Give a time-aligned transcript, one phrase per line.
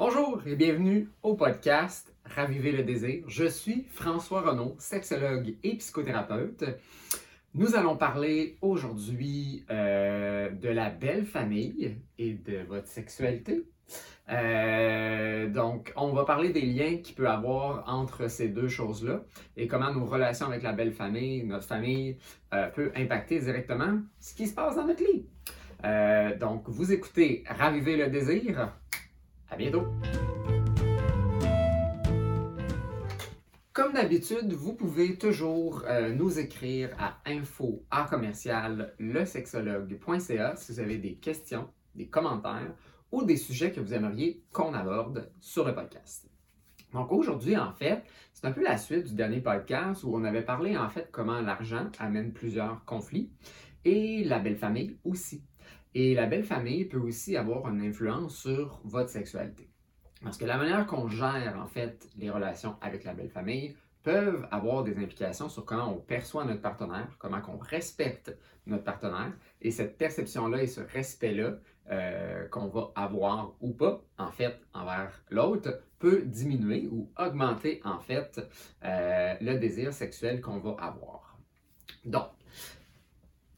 [0.00, 3.24] Bonjour et bienvenue au podcast Raviver le désir.
[3.26, 6.62] Je suis François Renaud, sexologue et psychothérapeute.
[7.52, 13.66] Nous allons parler aujourd'hui euh, de la belle famille et de votre sexualité.
[14.30, 19.24] Euh, donc, on va parler des liens qu'il peut avoir entre ces deux choses-là
[19.56, 22.18] et comment nos relations avec la belle famille, notre famille,
[22.54, 25.26] euh, peut impacter directement ce qui se passe dans notre lit.
[26.38, 28.70] donc, vous écoutez Raviver le désir.
[29.50, 29.86] À bientôt!
[33.72, 40.98] Comme d'habitude, vous pouvez toujours euh, nous écrire à info commercial lesexologue.ca si vous avez
[40.98, 42.74] des questions, des commentaires
[43.12, 46.28] ou des sujets que vous aimeriez qu'on aborde sur le podcast.
[46.92, 50.44] Donc aujourd'hui, en fait, c'est un peu la suite du dernier podcast où on avait
[50.44, 53.30] parlé en fait comment l'argent amène plusieurs conflits
[53.84, 55.44] et la belle famille aussi.
[55.94, 59.68] Et la belle famille peut aussi avoir une influence sur votre sexualité.
[60.22, 64.46] Parce que la manière qu'on gère en fait les relations avec la belle famille peuvent
[64.50, 69.32] avoir des implications sur comment on perçoit notre partenaire, comment on respecte notre partenaire.
[69.60, 71.58] Et cette perception-là et ce respect-là
[71.90, 77.98] euh, qu'on va avoir ou pas, en fait, envers l'autre, peut diminuer ou augmenter, en
[77.98, 78.40] fait,
[78.84, 81.38] euh, le désir sexuel qu'on va avoir.
[82.04, 82.28] Donc,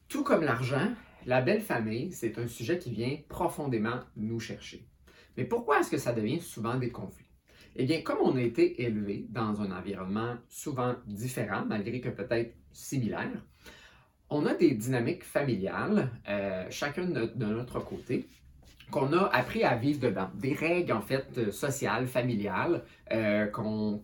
[0.07, 0.89] tout comme l'argent,
[1.25, 4.87] la belle famille, c'est un sujet qui vient profondément nous chercher.
[5.37, 7.25] Mais pourquoi est-ce que ça devient souvent des conflits?
[7.75, 12.53] Eh bien, comme on a été élevé dans un environnement souvent différent, malgré que peut-être
[12.73, 13.41] similaire,
[14.29, 18.27] on a des dynamiques familiales, euh, chacun de notre côté,
[18.91, 20.29] qu'on a appris à vivre dedans.
[20.35, 24.01] Des règles, en fait, euh, sociales, familiales, euh, qu'on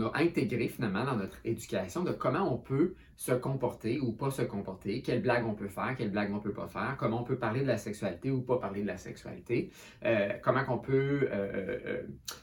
[0.00, 4.42] a intégrées finalement dans notre éducation de comment on peut se comporter ou pas se
[4.42, 7.38] comporter, quelles blagues on peut faire, quelles blagues on peut pas faire, comment on peut
[7.38, 9.70] parler de la sexualité ou pas parler de la sexualité,
[10.04, 11.28] euh, comment on peut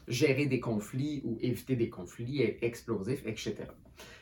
[0.08, 3.56] gérer des conflits ou éviter des conflits explosifs, etc.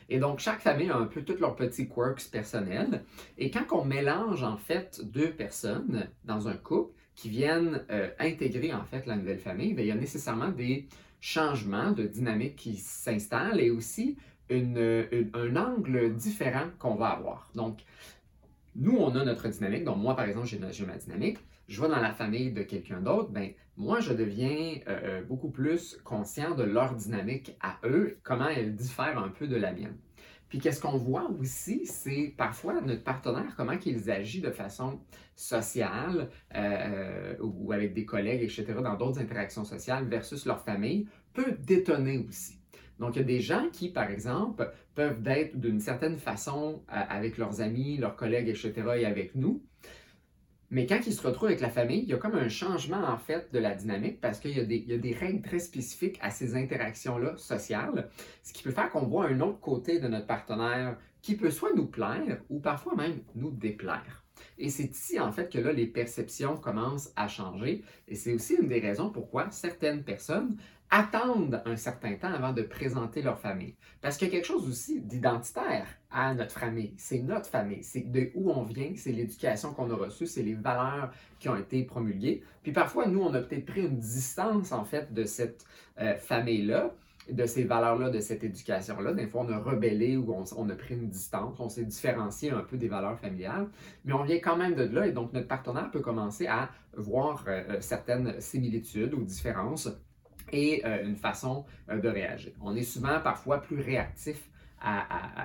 [0.09, 3.03] Et donc, chaque famille a un peu tous leurs petits quirks personnels.
[3.37, 8.73] Et quand on mélange, en fait, deux personnes dans un couple, qui viennent euh, intégrer
[8.73, 10.87] en fait la nouvelle famille, bien, il y a nécessairement des
[11.19, 14.17] changements de dynamique qui s'installent et aussi
[14.49, 17.49] un angle différent qu'on va avoir.
[17.55, 17.79] Donc,
[18.75, 19.85] nous, on a notre dynamique.
[19.85, 21.37] Donc, moi, par exemple, j'ai ma dynamique.
[21.67, 25.49] Je vais dans la famille de quelqu'un d'autre, ben moi, je deviens euh, euh, beaucoup
[25.49, 29.95] plus conscient de leur dynamique à eux, comment elle diffère un peu de la mienne.
[30.51, 34.99] Puis qu'est-ce qu'on voit aussi, c'est parfois notre partenaire, comment qu'ils agit de façon
[35.33, 41.53] sociale euh, ou avec des collègues, etc., dans d'autres interactions sociales versus leur famille, peut
[41.57, 42.59] détonner aussi.
[42.99, 46.95] Donc, il y a des gens qui, par exemple, peuvent être d'une certaine façon euh,
[47.07, 49.63] avec leurs amis, leurs collègues, etc., et avec nous,
[50.71, 53.17] mais quand ils se retrouvent avec la famille, il y a comme un changement en
[53.17, 57.35] fait de la dynamique parce qu'il y, a des règles très spécifiques à ces interactions-là
[57.37, 58.09] sociales,
[58.41, 61.73] ce qui peut faire qu'on voit un autre côté de notre partenaire qui peut soit
[61.75, 64.23] nous plaire ou parfois même nous déplaire.
[64.57, 68.55] Et c'est ici en fait que là les perceptions commencent à changer et c'est aussi
[68.55, 70.55] une des raisons pourquoi certaines personnes
[70.91, 73.75] attendent un certain temps avant de présenter leur famille.
[74.01, 76.93] Parce qu'il y a quelque chose aussi d'identitaire à notre famille.
[76.97, 80.53] C'est notre famille, c'est de où on vient, c'est l'éducation qu'on a reçue, c'est les
[80.53, 82.43] valeurs qui ont été promulguées.
[82.61, 85.65] Puis parfois, nous, on a peut-être pris une distance, en fait, de cette
[86.01, 86.93] euh, famille-là,
[87.29, 89.13] de ces valeurs-là, de cette éducation-là.
[89.13, 92.61] Des fois, on a rebellé ou on, a pris une distance, on s'est différencié un
[92.61, 93.67] peu des valeurs familiales,
[94.03, 97.45] mais on vient quand même de là et donc notre partenaire peut commencer à voir
[97.47, 99.89] euh, euh, certaines similitudes ou différences
[100.51, 102.51] et euh, une façon euh, de réagir.
[102.61, 104.47] On est souvent parfois plus réactif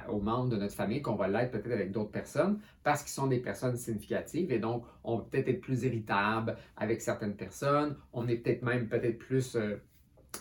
[0.08, 3.26] aux membres de notre famille qu'on va l'être peut-être avec d'autres personnes parce qu'ils sont
[3.26, 7.96] des personnes significatives et donc on peut peut-être être plus irritable avec certaines personnes.
[8.14, 9.76] On est peut-être même peut-être plus, euh,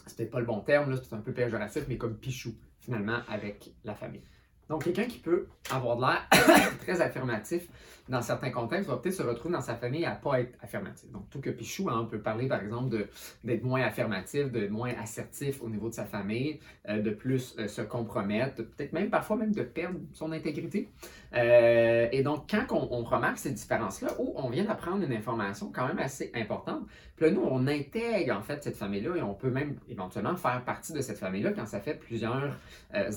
[0.05, 3.73] c'est peut-être pas le bon terme, c'est un peu péjoratif, mais comme pichou finalement avec
[3.83, 4.21] la famille.
[4.69, 6.27] Donc, quelqu'un qui peut avoir de l'air
[6.79, 7.67] très affirmatif
[8.07, 11.11] dans certains contextes va peut-être se retrouver dans sa famille à ne pas être affirmatif.
[11.11, 13.07] Donc, tout que Pichou, hein, on peut parler par exemple
[13.43, 17.67] d'être moins affirmatif, d'être moins assertif au niveau de sa famille, euh, de plus euh,
[17.67, 20.89] se compromettre, peut-être même parfois même de perdre son intégrité.
[21.35, 25.87] Euh, et donc, quand on, remarque ces différences-là, où on vient d'apprendre une information quand
[25.87, 29.49] même assez importante, puis là, nous, on intègre en fait cette famille-là et on peut
[29.49, 32.57] même éventuellement faire partie de cette famille-là quand ça fait plusieurs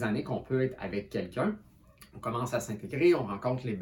[0.02, 1.56] années qu'on peut être avec quelqu'un
[2.18, 3.74] on commence à s'intégrer, on rencontre les,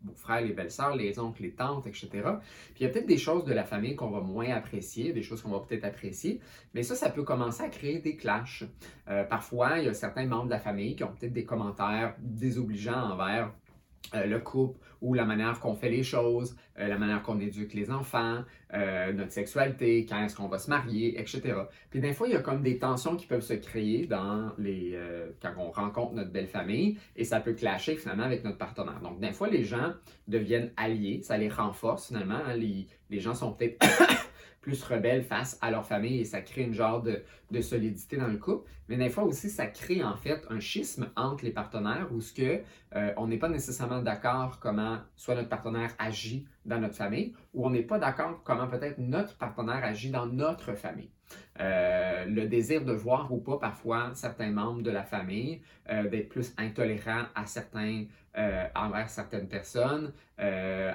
[0.00, 2.08] beaux-frères, les belles-sœurs, les oncles, les tantes, etc.
[2.10, 5.22] Puis il y a peut-être des choses de la famille qu'on va moins apprécier, des
[5.22, 6.40] choses qu'on va peut-être apprécier,
[6.72, 8.64] mais ça, ça peut commencer à créer des clashs.
[9.08, 12.14] Euh, parfois, il y a certains membres de la famille qui ont peut-être des commentaires
[12.20, 13.52] désobligeants envers
[14.14, 17.72] euh, le couple ou la manière qu'on fait les choses, euh, la manière qu'on éduque
[17.74, 18.42] les enfants,
[18.72, 21.54] euh, notre sexualité, quand est-ce qu'on va se marier, etc.
[21.90, 24.98] Puis des fois, il y a comme des tensions qui peuvent se créer dans les,
[25.40, 29.00] quand on rencontre notre belle famille et ça peut clasher finalement avec notre partenaire.
[29.02, 29.92] Donc des fois, les gens
[30.28, 32.40] deviennent alliés, ça les renforce finalement.
[32.46, 32.56] Hein.
[32.56, 33.78] les, les gens sont peut-être
[34.64, 37.22] plus rebelles face à leur famille et ça crée une genre de,
[37.60, 38.68] solidité dans le couple.
[38.88, 42.32] Mais des fois aussi, ça crée en fait un schisme entre les partenaires où ce
[42.32, 42.62] que
[42.96, 47.66] euh, on n'est pas nécessairement d'accord comment soit notre partenaire agit dans notre famille ou
[47.66, 51.10] on n'est pas d'accord comment peut-être notre partenaire agit dans notre famille.
[51.60, 56.28] Euh, le désir de voir ou pas parfois certains membres de la famille, euh, d'être
[56.28, 58.06] plus intolérant à certains,
[58.36, 60.12] euh, envers certaines personnes,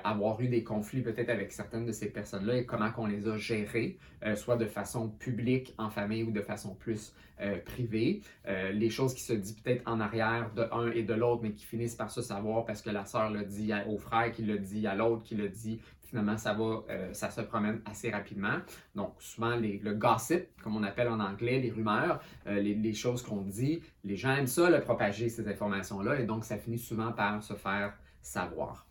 [0.03, 3.37] avoir eu des conflits peut-être avec certaines de ces personnes-là et comment qu'on les a
[3.37, 3.97] gérés,
[4.35, 7.15] soit de façon publique en famille ou de façon plus
[7.63, 8.21] privée.
[8.45, 11.65] les choses qui se disent peut-être en arrière de un et de l'autre, mais qui
[11.65, 14.85] finissent par se savoir parce que la sœur le dit au frère, qui le dit
[14.87, 16.83] à l'autre, qui le dit finalement, ça, va,
[17.13, 18.57] ça se promène assez rapidement.
[18.95, 23.41] Donc, souvent, le gossip, comme on appelle en anglais, les rumeurs, euh, les, choses qu'on
[23.41, 27.41] dit, les gens aiment ça, le propager ces informations-là, et donc ça finit souvent par
[27.43, 28.85] se faire savoir.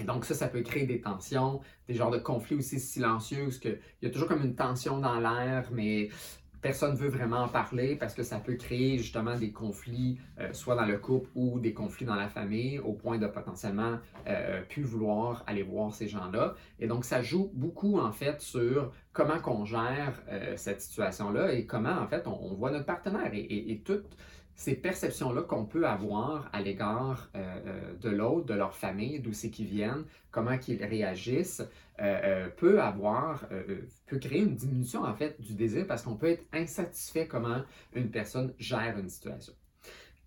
[0.00, 3.58] Et donc ça, ça peut créer des tensions, des genres de conflits aussi silencieux, parce
[3.58, 6.08] qu'il y a toujours comme une tension dans l'air, mais
[6.64, 10.50] personne ne veut vraiment en parler parce que ça peut créer justement des conflits, euh,
[10.54, 14.62] soit dans le couple ou des conflits dans la famille, au point de potentiellement euh,
[14.62, 16.54] plus vouloir aller voir ces gens-là.
[16.80, 21.66] Et donc, ça joue beaucoup en fait sur comment qu'on gère euh, cette situation-là et
[21.66, 24.00] comment en fait on, voit notre partenaire et, et, et tout
[24.56, 29.32] ces perceptions-là qu'on peut avoir à l'égard euh, euh, de l'autre, de leur famille, d'où
[29.32, 31.62] c'est qu'ils viennent, comment qu'ils réagissent,
[32.00, 33.46] euh, peut avoir,
[34.06, 37.62] peut créer une diminution en fait du désir parce qu'on peut être insatisfait comment
[37.94, 39.52] une personne gère une situation.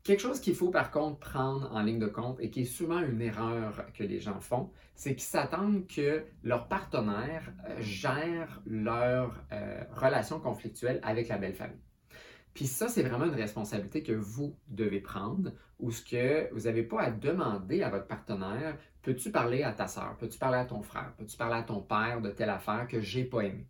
[0.03, 2.99] Quelque chose qu'il faut par contre prendre en ligne de compte et qui est souvent
[2.99, 9.35] une erreur que les gens font, c'est qu'ils s'attendent que leur partenaire gère leur
[9.93, 11.86] relation conflictuelle avec la belle famille.
[12.57, 16.81] Puis ça, c'est vraiment une responsabilité que vous devez prendre, ou ce que vous n'avez
[16.81, 20.81] pas à demander à votre partenaire, peux-tu parler à ta soeur, peux-tu parler à ton
[20.81, 23.67] frère, peux-tu parler à ton père de telle affaire que j'ai pas aimé.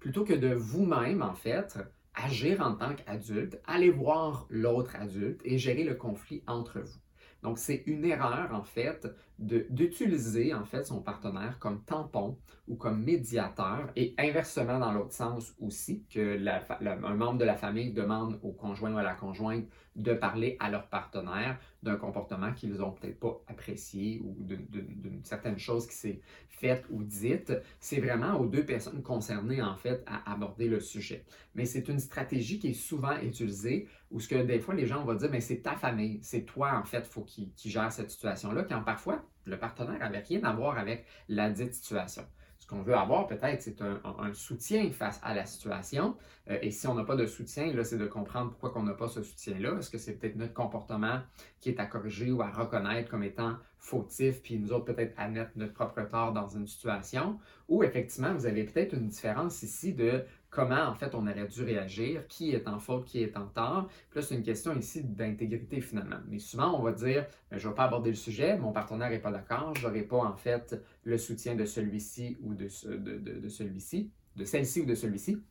[0.00, 1.78] Plutôt que de vous-même, en fait,
[2.16, 6.98] agir en tant qu'adulte, aller voir l'autre adulte et gérer le conflit entre vous.
[7.44, 9.06] Donc, c'est une erreur, en fait,
[9.38, 12.38] d'utiliser, en fait, son partenaire comme tampon
[12.68, 17.92] ou comme médiateur et inversement dans l'autre sens aussi, que un membre de la famille
[17.92, 22.74] demande au conjoint ou à la conjointe de parler à leur partenaire d'un comportement qu'ils
[22.74, 27.52] n'ont peut-être pas apprécié ou d'une certaine chose qui s'est faite ou dite.
[27.80, 31.24] C'est vraiment aux deux personnes concernées, en fait, à aborder le sujet.
[31.54, 35.04] Mais c'est une stratégie qui est souvent utilisée où ce que des fois les gens
[35.04, 38.64] vont dire, mais c'est ta famille, c'est toi, en fait, faut qui, gère cette situation-là,
[38.64, 42.24] quand parfois le partenaire n'avait rien à voir avec la dite situation.
[42.58, 46.16] Ce qu'on veut avoir peut-être, c'est un, soutien face à la situation.
[46.50, 49.06] Euh, et si on n'a pas de soutien, c'est de comprendre pourquoi on n'a pas
[49.06, 49.76] ce soutien-là.
[49.78, 51.20] Est-ce que c'est peut-être notre comportement
[51.60, 55.28] qui est à corriger ou à reconnaître comme étant fautif, puis nous autres peut-être à
[55.28, 57.38] mettre notre propre tort dans une situation?
[57.68, 60.24] Ou effectivement, vous avez peut-être une différence ici de
[60.56, 63.88] comment en fait on aurait dû réagir, qui est en faute, qui est en tort.
[64.08, 66.16] Puis là, c'est une question ici d'intégrité finalement.
[66.28, 69.18] Mais souvent, on va dire, je ne vais pas aborder le sujet, mon partenaire n'est
[69.18, 70.74] pas d'accord, je n'aurai pas en fait
[71.04, 75.42] le soutien de celui-ci ou de celui-ci, de celle-ci ou de celui-ci.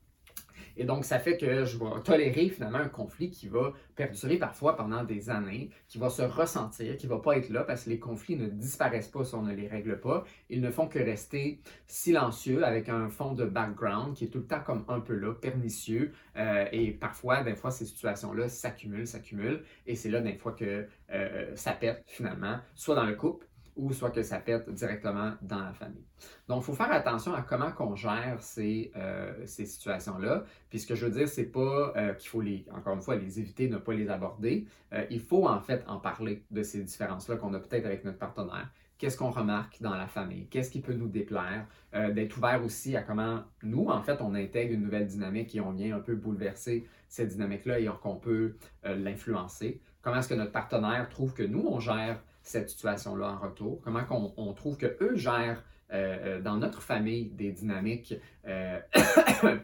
[0.78, 4.76] Et donc, ça fait que je vais tolérer finalement un conflit qui va perdurer parfois
[4.76, 7.90] pendant des années, qui va se ressentir, qui ne va pas être là parce que
[7.90, 10.24] les conflits ne disparaissent pas si on ne les règle pas.
[10.50, 14.48] Ils ne font que rester silencieux avec un fond de background qui est tout le
[14.48, 16.12] temps comme un peu là, pernicieux.
[16.38, 19.64] Euh, et parfois, des fois, ces situations-là s'accumulent, s'accumulent.
[19.88, 23.92] Et c'est là, des fois, que euh, ça pète finalement, soit dans le couple, ou
[23.92, 26.06] soit que ça pète directement dans la famille.
[26.48, 30.44] Donc, il faut faire attention à comment on gère ces, euh, ces situations-là.
[30.70, 33.16] Puis ce que je veux dire, c'est pas euh, qu'il faut les, encore une fois,
[33.16, 34.68] les éviter, ne pas les aborder.
[34.94, 38.18] Euh, il faut en fait en parler de ces différences-là qu'on a peut-être avec notre
[38.18, 38.70] partenaire.
[38.98, 40.48] Qu'est-ce qu'on remarque dans la famille?
[40.48, 41.68] Qu'est-ce qui peut nous déplaire?
[42.14, 45.72] D'être ouvert aussi à comment nous, en fait, on intègre une nouvelle dynamique et on
[45.72, 49.82] vient un peu bouleverser cette dynamique-là et qu'on peut l'influencer.
[50.02, 53.82] Comment est-ce que notre partenaire trouve que nous, on gère cette situation-là en retour?
[53.82, 54.04] Comment
[54.38, 58.16] on, trouve que eux gèrent euh, euh, dans notre famille des dynamiques
[58.48, 58.80] euh,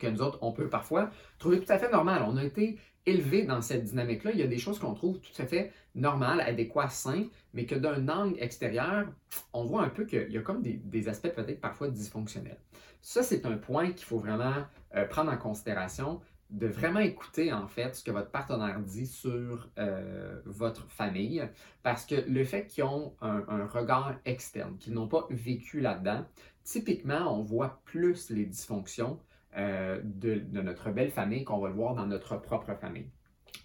[0.00, 2.22] que nous autres, on peut parfois trouver tout à fait normales.
[2.26, 4.32] On a été élevés dans cette dynamique-là.
[4.32, 7.74] Il y a des choses qu'on trouve tout à fait normales, adéquates, simples, mais que
[7.74, 9.06] d'un angle extérieur,
[9.52, 12.60] on voit un peu qu'il y a comme des, aspects peut-être parfois dysfonctionnels.
[13.02, 14.54] Ça, c'est un point qu'il faut vraiment
[15.08, 16.20] prendre en considération
[16.50, 21.46] de vraiment écouter en fait ce que votre partenaire dit sur euh, votre famille,
[21.82, 26.24] parce que le fait qu'ils ont un, regard externe, qu'ils n'ont pas vécu là-dedans,
[26.64, 29.20] typiquement, on voit plus les dysfonctions
[29.56, 33.08] euh, de, notre belle famille qu'on va le voir dans notre propre famille.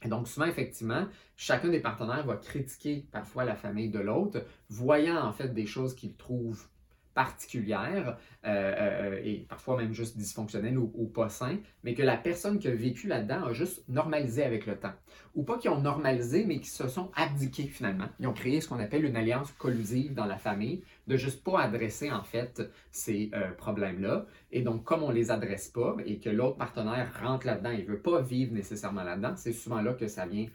[0.04, 5.24] Et donc, souvent, effectivement, chacun des partenaires va critiquer parfois la famille de l'autre, voyant
[5.24, 6.68] en fait des choses qu'ils trouvent
[7.16, 12.60] particulière euh, euh, et parfois même juste dysfonctionnelle ou, pas sain, mais que la personne
[12.60, 14.94] qui a vécu là-dedans a juste normalisé avec le temps.
[15.34, 18.08] Ou pas qu'ils ont normalisé, mais qui se sont abdiqués finalement.
[18.20, 21.62] Ils ont créé ce qu'on appelle une alliance collusive dans la famille, de juste pas
[21.62, 24.26] adresser en fait ces euh, problèmes-là.
[24.52, 28.02] Et donc, comme on les adresse pas et que l'autre partenaire rentre là-dedans et veut
[28.02, 30.48] pas vivre nécessairement là-dedans, c'est souvent là que ça vient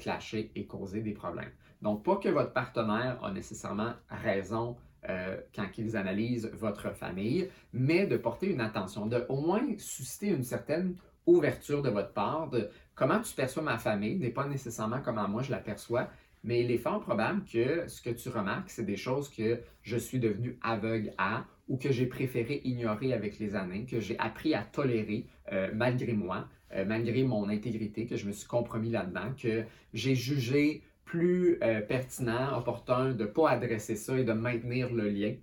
[0.00, 1.52] clasher et causer des problèmes.
[1.80, 4.76] Donc, pas que votre partenaire a nécessairement raison
[5.08, 10.28] euh, quand ils analysent votre famille, mais de porter une attention, de au moins susciter
[10.28, 10.96] une certaine
[11.26, 15.42] ouverture de votre part de comment tu perçois ma famille, n'est pas nécessairement comment moi
[15.42, 16.08] je la perçois,
[16.44, 19.96] mais il est fort probable que ce que tu remarques, c'est des choses que je
[19.96, 24.54] suis devenu aveugle à ou que j'ai préféré ignorer avec les années, que j'ai appris
[24.54, 29.32] à tolérer euh, malgré moi, euh, malgré mon intégrité, que je me suis compromis là-dedans,
[29.40, 34.92] que j'ai jugé plus euh, pertinent, opportun de ne pas adresser ça et de maintenir
[34.92, 35.34] le lien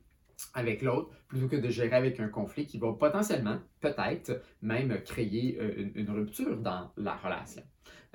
[0.53, 5.57] avec l'autre plutôt que de gérer avec un conflit qui va potentiellement, peut-être, même créer
[5.59, 7.63] euh, une, rupture dans la relation.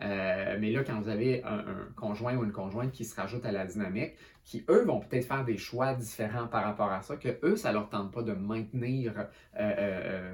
[0.01, 3.51] Euh, mais là, quand vous avez un, conjoint ou une conjointe qui se rajoute à
[3.51, 4.13] la dynamique,
[4.45, 7.73] qui eux vont peut-être faire des choix différents par rapport à ça, que eux, ça
[7.73, 9.29] leur tente pas de maintenir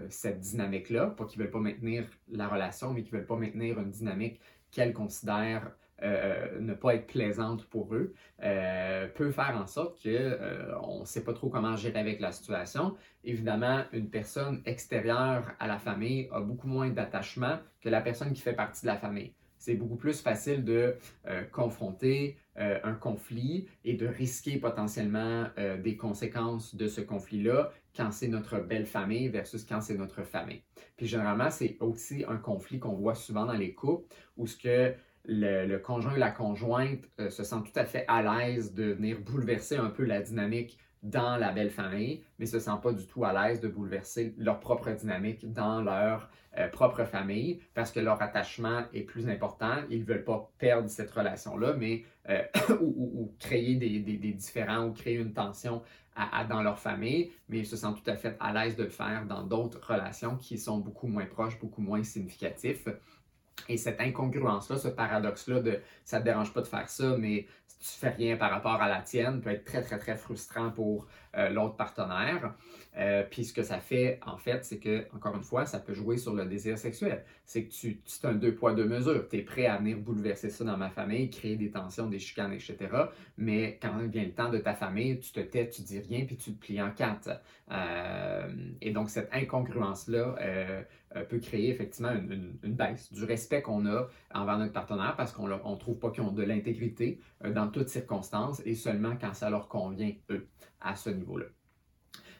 [0.08, 3.90] cette dynamique-là, pas qu'ils veulent pas maintenir la relation, mais qu'ils veulent pas maintenir une
[3.90, 4.38] dynamique
[4.70, 5.72] qu'elles considèrent
[6.02, 8.12] euh, ne pas être plaisante pour eux,
[8.42, 12.32] euh, peut faire en sorte qu'on euh, ne sait pas trop comment gérer avec la
[12.32, 12.94] situation.
[13.24, 18.42] Évidemment, une personne extérieure à la famille a beaucoup moins d'attachement que la personne qui
[18.42, 19.32] fait partie de la famille.
[19.58, 20.96] C'est beaucoup plus facile de
[21.50, 25.46] confronter un conflit et de risquer potentiellement
[25.82, 30.62] des conséquences de ce conflit-là quand c'est notre belle famille versus quand c'est notre famille.
[30.96, 34.94] Puis généralement, c'est aussi un conflit qu'on voit souvent dans les couples où ce que
[35.26, 39.20] le, conjoint ou la conjointe euh, se sent tout à fait à l'aise de venir
[39.20, 43.24] bouleverser un peu la dynamique dans la belle famille, mais se sent pas du tout
[43.24, 46.28] à l'aise de bouleverser leur propre dynamique dans leur
[46.58, 49.76] euh, propre famille parce que leur attachement est plus important.
[49.90, 52.42] Ils ne veulent pas perdre cette relation-là, mais euh,
[52.80, 54.00] ou, créer des,
[54.32, 55.82] différends ou créer une tension
[56.48, 59.26] dans leur famille, mais ils se sentent tout à fait à l'aise de le faire
[59.26, 62.88] dans d'autres relations qui sont beaucoup moins proches, beaucoup moins significatifs.
[63.68, 67.46] Et cette incongruence-là, ce paradoxe-là de ça ne te dérange pas de faire ça, mais
[67.78, 70.70] si tu fais rien par rapport à la tienne, peut être très, très, très frustrant
[70.70, 72.54] pour euh, l'autre partenaire.
[72.96, 75.92] Euh, puis ce que ça fait, en fait, c'est que, encore une fois, ça peut
[75.92, 77.24] jouer sur le désir sexuel.
[77.44, 79.28] C'est que tu, c'est un deux poids, deux mesures.
[79.28, 82.52] Tu es prêt à venir bouleverser ça dans ma famille, créer des tensions, des chicanes,
[82.52, 82.76] etc.
[83.36, 86.36] Mais quand vient le temps de ta famille, tu te tais, tu dis rien, puis
[86.36, 87.28] tu te plies en quatre.
[87.70, 88.48] Euh,
[88.80, 90.36] et donc, cette incongruence-là
[91.28, 95.76] peut créer effectivement une, baisse du respect qu'on a envers notre partenaire parce qu'on ne
[95.76, 100.12] trouve pas qu'ils ont de l'intégrité dans toutes circonstances et seulement quand ça leur convient,
[100.30, 100.48] eux,
[100.80, 101.46] à ce niveau-là.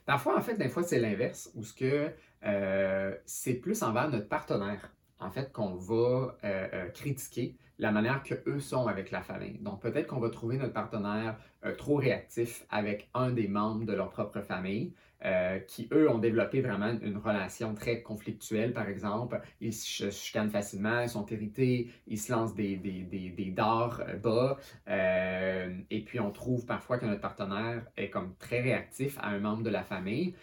[0.06, 2.12] Parfois, en fait, des fois, c'est l'inverse, où ce
[2.45, 8.23] euh, c'est plus envers notre partenaire, en fait, qu'on va euh, euh, critiquer la manière
[8.23, 9.59] que eux sont avec la famille.
[9.59, 11.37] Donc, peut-être qu'on va trouver notre partenaire
[11.76, 14.95] trop réactif avec un des membres de leur propre famille,
[15.26, 19.40] euh, qui, eux, ont développé vraiment une relation très conflictuelle, par exemple.
[19.61, 24.02] Ils se chicanent facilement, ils sont irrités, ils se lancent des, des, des, des dards
[24.06, 24.56] euh, bas.
[24.88, 29.40] Euh, et puis, on trouve parfois que notre partenaire est comme très réactif à un
[29.40, 30.35] membre de la famille.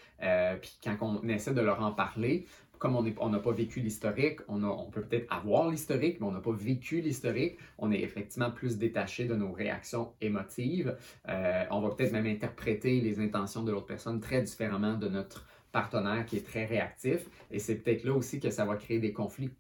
[0.61, 2.45] puis, quand on essaie de leur en parler,
[2.83, 4.59] comme on n'a pas vécu l'historique, on,
[4.91, 7.57] peut peut-être avoir l'historique, mais on n'a pas vécu l'historique.
[7.77, 10.97] On est effectivement plus détaché de nos réactions émotives.
[11.29, 15.47] Euh, on va peut-être même interpréter les intentions de l'autre personne très différemment de notre
[15.71, 17.21] partenaire qui est très réactif.
[17.51, 19.51] Et c'est peut-être là aussi que ça va créer des conflits.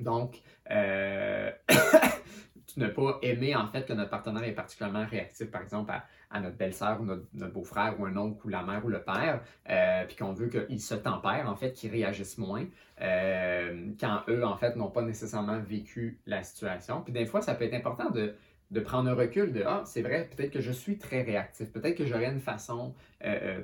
[0.00, 0.42] Donc,
[0.72, 1.52] euh...
[2.76, 6.04] ne pas aimer en fait que notre partenaire est particulièrement réactif, par exemple, à,
[6.34, 9.40] notre belle-sœur ou notre, beau-frère ou un oncle ou la mère ou le père,
[9.70, 12.64] euh, puis qu'on veut qu'ils se tempèrent, en fait, qu'ils réagissent moins,
[13.00, 17.00] euh, quand eux, en fait, n'ont pas nécessairement vécu la situation.
[17.02, 18.34] Puis des fois, ça peut être important de,
[18.70, 21.96] de prendre un recul de Ah, c'est vrai, peut-être que je suis très réactif, peut-être
[21.96, 22.94] que j'aurais une façon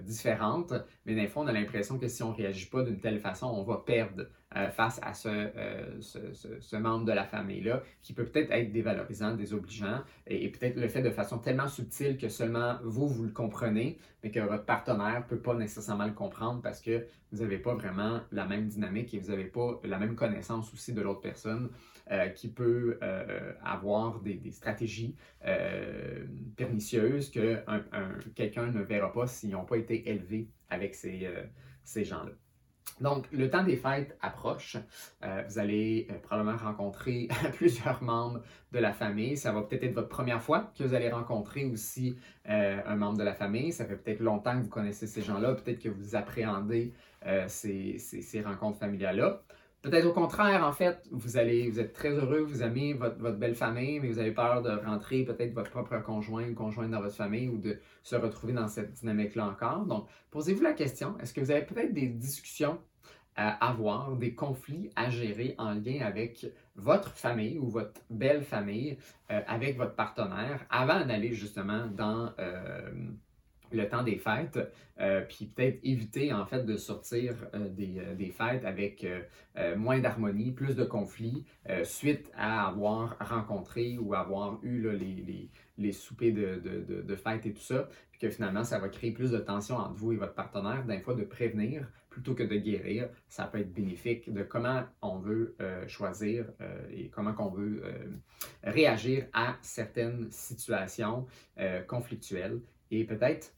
[0.04, 0.72] différentes,
[1.06, 3.46] mais d'un fond, on a l'impression que si on ne réagit pas d'une telle façon,
[3.46, 4.26] on va perdre
[4.72, 5.50] face à ce,
[6.00, 10.88] ce, membre de la famille-là, qui peut peut-être être dévalorisant, désobligeant, et, et peut-être le
[10.88, 15.20] fait de façon tellement subtile que seulement vous, vous le comprenez, mais que votre partenaire
[15.20, 19.14] ne peut pas nécessairement le comprendre parce que vous n'avez pas vraiment la même dynamique
[19.14, 21.70] et vous n'avez pas la même connaissance aussi de l'autre personne.
[22.10, 25.14] Euh, qui peut euh, avoir des, stratégies
[25.46, 27.62] euh, pernicieuses que
[28.34, 31.30] quelqu'un ne verra pas s'ils n'ont pas été élevés avec ces,
[31.84, 32.32] ces gens-là.
[33.00, 34.76] Donc, le temps des fêtes approche.
[35.22, 38.42] vous allez probablement rencontrer plusieurs membres
[38.72, 39.36] de la famille.
[39.36, 43.24] Ça va peut-être être votre première fois que vous allez rencontrer aussi un membre de
[43.24, 43.72] la famille.
[43.72, 45.54] Ça fait peut-être longtemps que vous connaissez ces gens-là.
[45.54, 46.92] Peut-être que vous appréhendez
[47.46, 49.42] ces, ces, rencontres familiales-là.
[49.82, 53.56] Peut-être au contraire, en fait, vous allez, vous êtes très heureux, vous aimez votre, belle
[53.56, 57.16] famille, mais vous avez peur de rentrer peut-être votre propre conjoint ou conjointe dans votre
[57.16, 59.84] famille ou de se retrouver dans cette dynamique-là encore.
[59.84, 62.78] Donc, posez-vous la question, est-ce que vous avez peut-être des discussions
[63.34, 66.46] à avoir, des conflits à gérer en lien avec
[66.76, 68.98] votre famille ou votre belle famille,
[69.32, 72.30] euh, avec votre partenaire, avant d'aller justement dans...
[72.38, 72.88] Euh,
[73.76, 74.58] le temps des fêtes,
[75.00, 79.06] euh, puis peut-être éviter en fait de sortir euh, euh, des, fêtes avec
[79.76, 81.44] moins d'harmonie, plus de conflits,
[81.84, 87.52] suite à avoir rencontré ou avoir eu les, les, soupers de, de, de, fêtes et
[87.52, 90.34] tout ça, puis que finalement ça va créer plus de tension entre vous et votre
[90.34, 94.84] partenaire, d'un fois de prévenir plutôt que de guérir, ça peut être bénéfique de comment
[95.02, 96.46] on veut choisir
[96.90, 97.82] et comment on veut
[98.62, 101.26] réagir à certaines situations
[101.86, 102.60] conflictuelles
[102.90, 103.52] et peut-être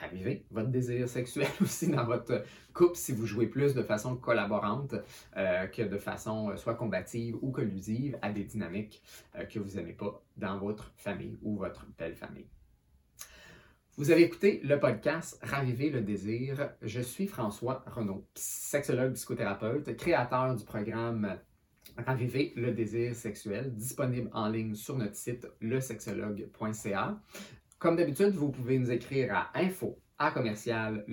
[0.00, 4.94] raviver votre désir sexuel aussi dans votre couple si vous jouez plus de façon collaborante
[5.36, 9.02] euh, que de façon euh, soit combative ou collusive à des dynamiques
[9.36, 12.48] euh, que vous n'aimez pas dans votre famille ou votre belle famille.
[13.96, 16.70] Vous avez écouté le podcast Raviver le désir.
[16.82, 21.36] Je suis François Renaud, sexologue psychothérapeute, créateur du programme
[21.96, 27.20] Raviver le désir sexuel, disponible en ligne sur notre site lesexologue.ca.
[27.78, 31.04] Comme d'habitude, vous pouvez nous écrire à info à commercial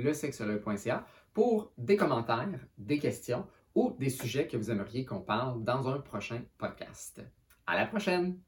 [1.33, 3.45] pour des commentaires, des questions
[3.75, 7.21] ou des sujets que vous aimeriez qu'on parle dans un prochain podcast.
[7.67, 8.39] À la prochaine!